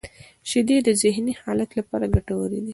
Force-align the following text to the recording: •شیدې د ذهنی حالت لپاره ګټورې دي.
•شیدې 0.49 0.77
د 0.83 0.89
ذهنی 1.01 1.33
حالت 1.41 1.69
لپاره 1.79 2.11
ګټورې 2.15 2.59
دي. 2.65 2.69